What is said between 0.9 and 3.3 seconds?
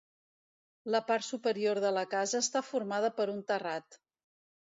La part superior de la casa està formada per